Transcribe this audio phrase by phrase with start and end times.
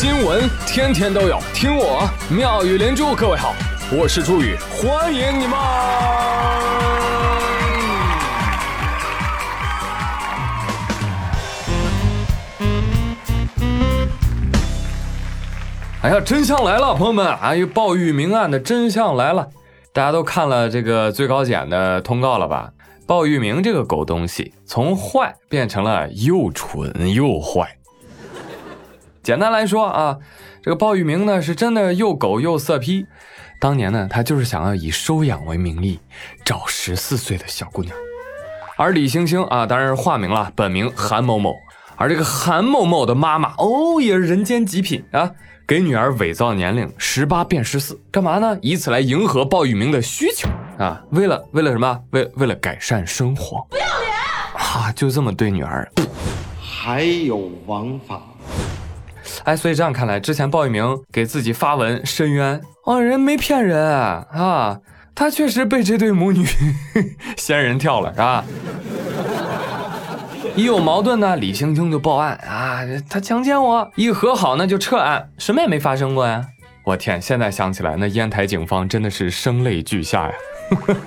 [0.00, 3.16] 新闻天天都有，听我妙语连珠。
[3.16, 3.52] 各位好，
[3.90, 5.58] 我是朱宇，欢迎你们。
[16.02, 17.26] 哎呀，真相来了，朋友们！
[17.42, 19.48] 哎呦，鲍玉明案的真相来了，
[19.92, 22.70] 大家都看了这个最高检的通告了吧？
[23.04, 27.77] 鲍玉明这个狗东西，从坏变成了又蠢又坏。
[29.28, 30.16] 简单来说啊，
[30.62, 33.04] 这个鲍玉明呢是真的又狗又色批。
[33.60, 36.00] 当年呢，他就是想要以收养为名义
[36.46, 37.94] 找十四岁的小姑娘。
[38.78, 41.54] 而李星星啊，当然是化名了，本名韩某某。
[41.96, 45.30] 而这个韩某某的妈妈哦，也是人间极品啊。
[45.66, 48.58] 给女儿伪造年龄，十八变十四，干嘛呢？
[48.62, 50.48] 以此来迎合鲍玉明的需求
[50.78, 51.04] 啊！
[51.10, 52.00] 为了为了什么？
[52.12, 53.62] 为为了改善生活。
[53.68, 54.10] 不要脸
[54.56, 54.90] 啊！
[54.92, 55.86] 就这么对女儿，
[56.58, 58.22] 还有王法。
[59.44, 64.78] 哎，所以这样看来，之前鲍玉明给自己发文申冤，哦，人没骗人啊，
[65.14, 66.46] 他确实被这对母女
[67.36, 68.44] 仙人跳了，是吧？
[70.54, 73.90] 一有矛盾呢，李青青就报案啊，他强奸我。
[73.94, 76.44] 一和好呢，就撤案，什么也没发生过呀。
[76.84, 80.34] 我天，现在想起来，那烟台警方真的是声泪俱下呀。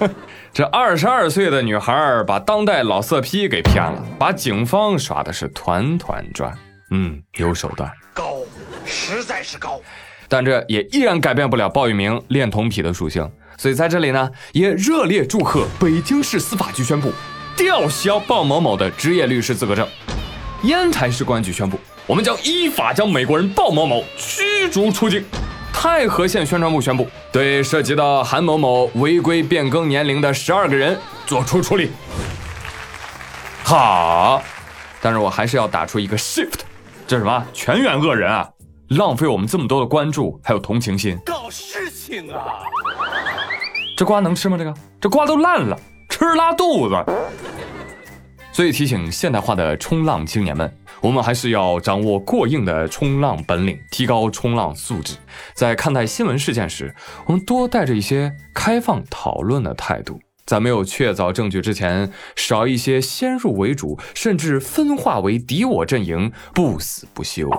[0.53, 6.57] 这二十二岁的女孩把当代老色批给骗了，把警方耍的是团团转。
[6.91, 8.35] 嗯，有手段，高，
[8.85, 9.81] 实在是高。
[10.27, 13.29] 但这也依然改变不了鲍玉明恋童癖的属性。
[13.57, 17.11] 所以在这里呢，也热烈祝贺北京市司法局宣布。
[17.57, 19.87] 吊销鲍某某的职业律师资格证。
[20.63, 25.23] 烟台市公安局宣布，我们将依法将美国人鲍某某驱逐出境。
[25.73, 31.91] 太和县宣传部宣布，对涉及到韩某某违规变更年龄的十二个人作出处理。
[33.63, 34.41] 好，
[35.01, 36.61] 但是我还是要打出一个 shift，
[37.11, 37.45] 这是什么？
[37.51, 38.49] 全员恶人啊！
[38.87, 42.59] 浪费我们这么多的关注还有同情心，搞事情啊！
[43.97, 44.57] 这瓜能吃吗？
[44.57, 45.77] 这个，这瓜都烂了。
[46.09, 46.95] 吃拉肚子，
[48.53, 55.17] 所以提醒现代化的冲浪青年们，我们还是要掌握过硬的冲浪本领，提高冲浪素质。
[55.53, 56.95] 在看待新闻事件时，
[57.25, 60.17] 我们多带着一些开放讨论的态度，
[60.51, 67.49] 在没有确凿证据之前，少一些先入为主，甚至分化为敌我阵营，不死不休。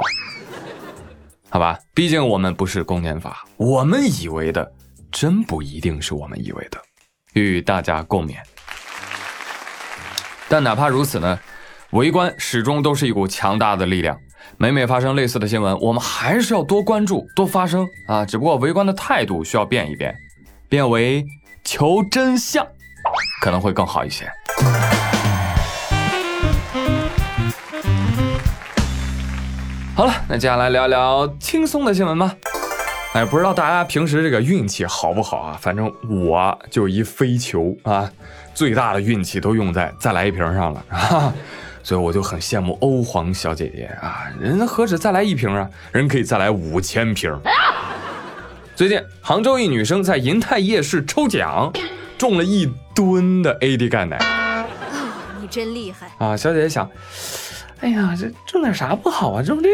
[1.48, 4.70] 好吧，毕竟我们不是公检法，我们以为的，
[5.10, 6.78] 真不一定是我们以为的。
[7.32, 8.34] 与大家共勉。
[10.50, 11.40] 但哪怕如此呢，
[11.92, 14.14] 围观始终都是一股强大的力量。
[14.58, 18.26] 每每发生类似的新闻，我们还是要多关注、多发声啊！
[18.26, 20.14] 只不过围观的态度需要变一变，
[20.68, 21.24] 变为
[21.64, 22.66] 求真相，
[23.42, 24.24] 可能会更好一些。
[29.96, 32.32] 好了，那接下来聊聊轻松的新闻吧。
[33.14, 35.58] 哎，不知道大家平时这个运气好不好啊？
[35.60, 38.08] 反正我就一飞球啊，
[38.54, 41.34] 最大的运气都用在再来一瓶上了 啊，
[41.82, 47.36] 所以我就很羡慕欧皇小姐姐啊，人何止再来一瓶啊，人可以再来五千瓶。
[48.76, 51.72] 最近杭州一女生在银泰夜市抽奖，
[52.22, 54.16] 中了一吨的 AD 钙奶。
[54.18, 54.64] 啊，
[55.40, 56.36] 你真厉害啊！
[56.36, 56.88] 小姐姐想，
[57.80, 59.42] 哎呀，这种点啥不好啊？
[59.42, 59.68] 中这。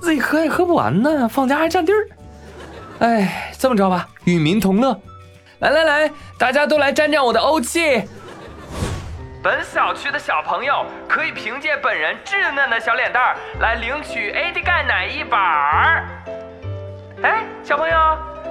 [0.00, 2.08] 自己喝也喝不完呢，放家还占地儿。
[3.00, 4.98] 哎，这么着吧，与民同乐。
[5.58, 8.02] 来来来，大家都来沾沾我的欧气。
[9.42, 16.08] 本小区的小朋友可以凭借本人稚嫩的小脸蛋儿来领取 AD 钙奶一板儿。
[17.22, 17.94] 哎，小朋友，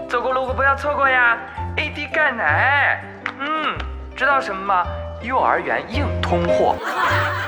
[0.07, 1.38] 走过路过不要错过呀
[1.75, 3.03] ！AD 钙奶，
[3.40, 3.78] 嗯，
[4.16, 4.85] 知道什么吗？
[5.22, 6.78] 幼儿园硬通货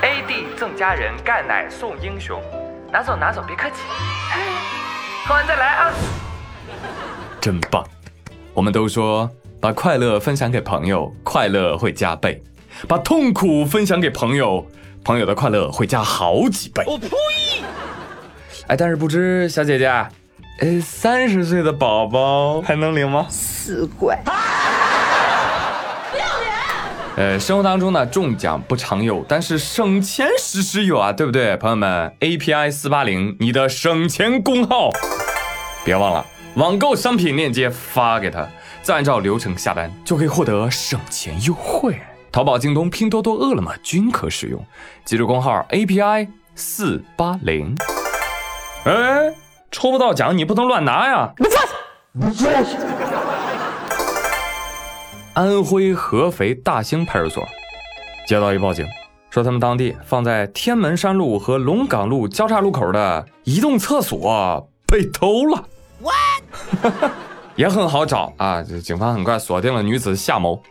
[0.02, 2.42] ，AD 赠家人，钙奶送英雄。
[2.92, 3.84] 拿走拿走，别客气，
[5.26, 5.92] 喝完再来啊！
[7.40, 7.82] 真棒！
[8.54, 9.30] 我们都说
[9.62, 12.42] 把快乐分享给朋友，快乐会加倍；
[12.90, 14.68] 把痛苦分享给朋友，
[15.06, 16.84] 朋友的快乐会加好几倍。
[16.86, 17.08] 我呸！
[18.68, 20.06] 哎，但是不知小姐姐，
[20.62, 23.26] 呃，三十岁的宝宝还能领吗？
[23.30, 24.22] 死怪！
[27.16, 34.90] 呃，生活当中呢，中奖不常有，但是省钱时时有啊，对不对，朋友们？API 四八零，你的省钱工号，
[35.86, 36.26] 别忘了
[36.56, 38.46] 网购商品链接发给他，
[38.82, 41.98] 再按照流程下单，就可以获得省钱优惠。
[42.34, 44.62] 淘宝、京东、拼多多、饿了么均可使用，
[45.06, 47.76] 记住工号 API 四八零。
[48.86, 49.34] 哎，
[49.72, 51.32] 抽不到奖你不能乱拿呀！
[51.38, 52.50] 你放下。
[55.34, 57.48] 安徽合肥大兴派出所
[58.28, 58.86] 接到一报警，
[59.30, 65.64] 说他们当地放在天门山路和龙岗路交叉路口的移动厕所被偷了。
[67.56, 68.64] 也很好找啊！
[68.64, 70.62] 这警方很快锁定了女子夏某，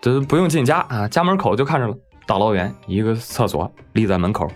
[0.00, 1.94] 这不用进家啊，家门口就看着了，
[2.26, 4.46] 大老远一个厕所立在门口。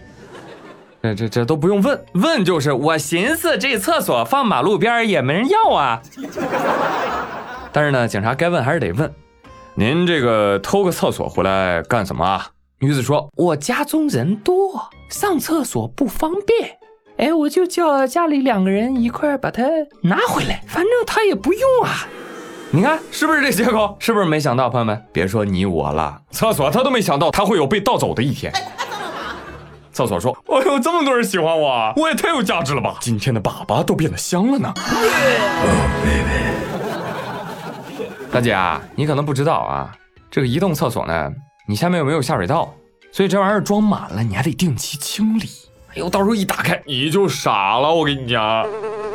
[1.03, 6.03] 这这这都不用问，问就是我寻思这厕所放马路边也没人要啊。
[7.73, 9.13] 但是呢，警察该问还是得问。
[9.75, 12.49] 您这个偷个厕所回来干什么啊？
[12.81, 16.79] 女子说：“我家中人多，上厕所不方便，
[17.17, 19.63] 哎，我就叫家里两个人一块把它
[20.03, 22.09] 拿回来，反正他也不用啊。
[22.71, 23.97] 你看是不是这借口？
[24.01, 28.53] 是不是没想到，朋友们，别说你我了，厕所他都没想到他会有被盗走的一天。”
[29.99, 32.95] 厕所说：“哎呦，这么多人喜欢我，我也太有价值了吧！
[33.01, 34.73] 今天的粑粑都变得香了呢。
[38.31, 39.91] ”大姐啊，你可能不知道啊，
[40.31, 41.33] 这个移动厕所呢，
[41.67, 42.73] 你下面又没有下水道，
[43.11, 45.49] 所以这玩意儿装满了，你还得定期清理。
[45.89, 48.65] 哎呦，到时候一打开你就傻了，我跟你讲。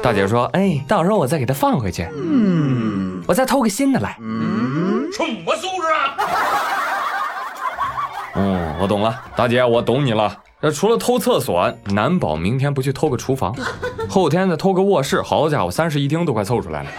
[0.02, 6.18] 大姐说：“哎，到时候我再给它放回去，嗯，我再偷个新的来。”嗯，什么素质啊？
[8.36, 10.43] 嗯，我懂了，大姐，我懂你了。
[10.64, 13.54] 这除了偷厕所，难保明天不去偷个厨房，
[14.10, 16.90] 后天再偷个卧室，好家伙，三室一厅都快凑出来了。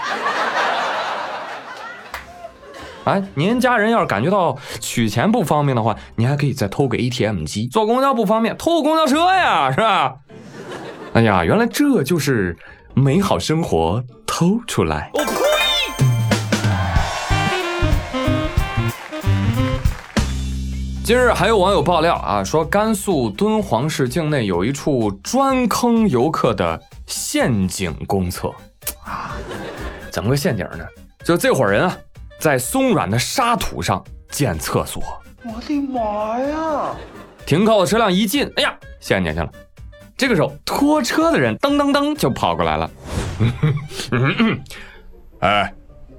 [3.05, 7.67] 哎，您家人要是感觉到取钱不方便的话，您还可以再偷个 ATM 机。
[7.67, 10.15] 坐公交不方便，偷个公交车呀，是吧？
[11.15, 12.55] 哎呀，原来这就是
[12.93, 15.11] 美好生活偷出来。
[21.05, 28.49] 今日还有网友爆料啊，说甘肃敦煌市境内有一处专坑游客的陷阱公厕
[29.05, 29.37] 啊，
[30.11, 30.87] 怎么个陷阱呢？
[31.23, 31.95] 就这伙人啊，
[32.41, 35.03] 在松软的沙土上建厕所。
[35.43, 36.95] 我的妈呀！
[37.45, 39.53] 停靠的车辆一进，哎呀，陷进去了。
[40.17, 42.91] 这个时候，拖车的人噔噔噔就跑过来了。
[45.41, 45.75] 哎，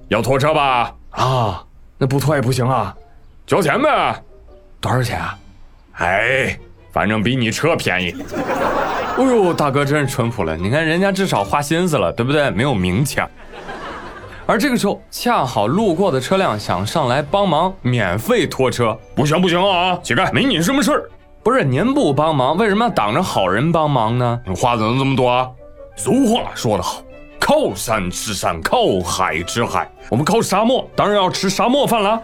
[0.09, 0.95] 要拖车吧？
[1.09, 1.65] 啊，
[1.97, 2.95] 那不拖也不行啊，
[3.47, 4.21] 交钱呗。
[4.85, 5.35] 多少钱啊？
[5.93, 6.59] 哎，
[6.91, 8.15] 反正比你车便宜。
[9.17, 12.51] 哎呦，大哥真是淳朴了，你看人家至少花心思了，对不对？
[12.51, 13.27] 没有明抢。
[14.45, 21.09] 而这个时候，恰好路过的车辆想上来帮忙免费拖车，不行不行啊，乞丐，没你什么事儿。
[21.41, 24.39] 不是您不帮忙，为什么要挡着好人帮忙呢？
[24.45, 25.49] 你话怎么这么多啊？
[25.95, 27.01] 俗话说得好。
[27.47, 29.87] 靠山吃山，靠海吃海。
[30.09, 32.19] 我们靠沙漠，当然要吃沙漠饭了。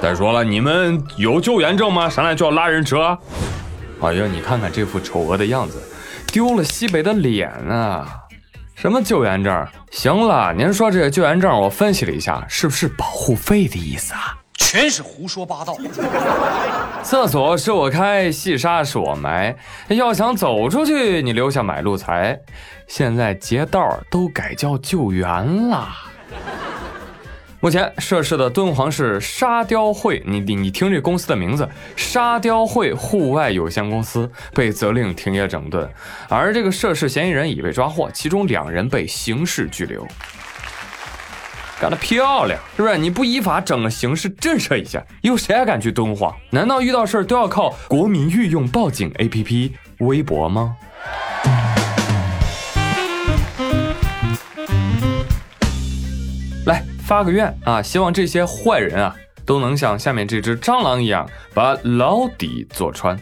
[0.00, 2.08] 再说了，你们有救援证吗？
[2.08, 3.18] 上来就要拉人车？
[4.00, 5.78] 哎呀，你看看这副丑恶的样子，
[6.28, 8.16] 丢了西北的脸啊！
[8.74, 9.66] 什么救援证？
[9.90, 14.38] 行了，您说这个救援证，我分析了一下，是不是保护费的意思啊？
[14.62, 15.76] 全是胡说八道。
[17.04, 19.54] 厕所是我开，细沙是我埋。
[19.88, 22.40] 要想走出去，你留下买路财。
[22.86, 25.28] 现在劫道都改叫救援
[25.68, 25.88] 了。
[27.60, 35.88] 目前涉事的敦煌市沙雕会，你你你听这公司的名字，沙雕会户外有限公司被责令停业整顿，
[36.28, 40.04] 而这个涉事嫌疑人已被抓获，其中两人被刑事拘留。
[41.82, 42.96] 干得漂亮，是不是？
[42.96, 46.32] 你不依法整个形势震慑一下，有谁还敢去敦煌？
[46.50, 50.76] 难道遇到事儿都要靠国民御用报警 APP 微博吗？
[56.66, 63.18] 来发个愿啊，希望这些坏人啊都能像下面这只蟑螂一样，把牢底坐穿。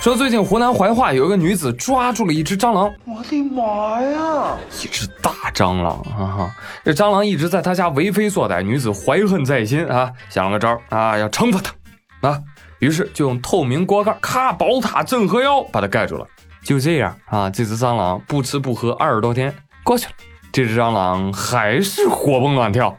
[0.00, 6.54] 说最近湖南怀化有一个女子抓住了一只蟑螂，我的妈呀，一只大蟑螂啊！
[6.84, 12.40] 这蟑螂一直在她家为非作歹，女子怀恨在心啊，想了个招啊，要惩罚它啊，
[12.78, 16.24] 于是就用透明锅盖咔宝塔镇河妖把它盖住了。
[16.62, 20.12] 就这样啊，这只蟑螂不吃不喝二十多天过去了，
[20.52, 22.96] 这只蟑螂还是活蹦乱跳。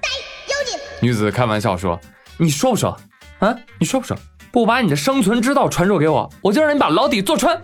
[1.00, 1.98] 女子开玩笑说
[2.38, 2.98] ：“你说不说？
[3.39, 4.18] 啊，你说不说？”
[4.51, 7.62] 不把你的生存之道传授给我，我就让你把牢底坐穿。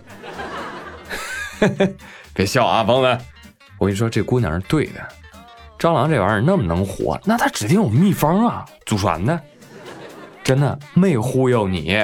[2.33, 3.19] 别笑啊，朋友们！
[3.77, 5.01] 我跟你说，这姑娘是对的。
[5.79, 9.39] 蟑螂这玩意儿那么能活，那它指定有秘方啊，祖传的。
[10.43, 11.97] 真的没忽悠你。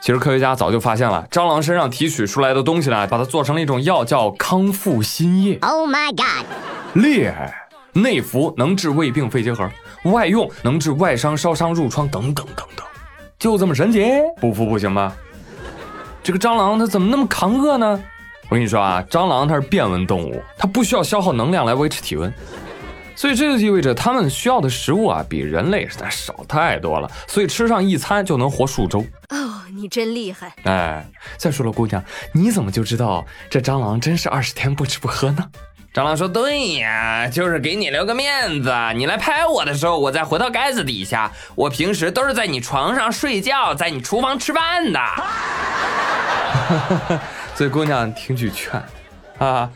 [0.00, 5.58] 其实科学家早就发现了，蟑螂身上提取出来的东西呢，把它做成了一种药，叫康复新液。
[5.62, 6.46] Oh my god！
[6.94, 7.68] 厉害！
[7.92, 9.68] 内服能治胃病、肺结核，
[10.04, 12.86] 外用能治外伤、烧伤、褥疮等等等等。
[13.38, 14.04] 就这么神奇，
[14.40, 15.14] 不服不行吧？
[16.22, 18.02] 这个蟑螂它怎么那么抗饿呢？
[18.48, 22.32] 我跟你说啊，蟑螂它是变温动物，它不需要消耗能量来维持体温，
[23.14, 27.10] 所以这就意味着它们需要的食物啊，比人类实在少太多了。
[27.26, 29.00] 所以吃上一餐就能活数周。
[29.28, 30.54] 哦，你真厉害！
[30.64, 32.02] 哎，再说了，姑娘，
[32.32, 35.44] 你怎么就知道这蟑螂真是二十天不吃不喝呢？
[35.96, 38.70] 蟑螂说：“对呀，就是给你留个面子。
[38.94, 41.32] 你来拍我的时候，我再回到盖子底下。
[41.54, 45.00] 我平时都是在你床上睡觉，在你厨房吃饭的。
[47.56, 48.78] 所以姑娘听句劝，
[49.38, 49.70] 啊，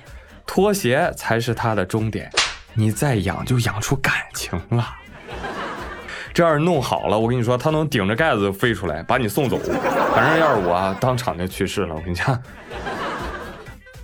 [0.46, 2.30] 拖鞋才是他的终点。
[2.74, 4.86] 你再养就养出感情了。
[6.34, 9.58] 这要是弄好了，我跟你说，他能顶着盖子飞出来把你送走。
[10.14, 11.94] 反正要是我啊，当场就去世了。
[11.94, 12.38] 我跟你讲。”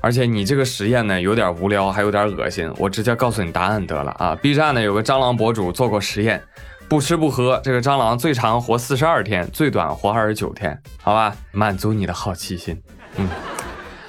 [0.06, 2.72] 而且你这个实验呢，有点无聊，还有点恶心。
[2.78, 6.40] 我直接告诉你答案得了啊！B 站呢有个蟑螂博主做过实验，
[6.86, 11.36] 不吃不喝，这个蟑螂最长活四十二天，最短活二十九天，好吧？
[11.50, 12.80] 满足你的好奇心。
[13.16, 13.28] 嗯，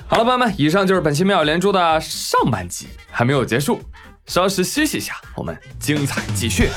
[0.06, 3.82] 好了，朋友们，以上就是本期妙语连珠的上半集，还没有结束，
[4.28, 6.70] 稍事休息一下，我们精彩继续。